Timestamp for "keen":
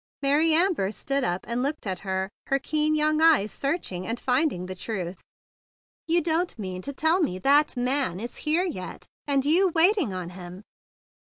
2.57-2.95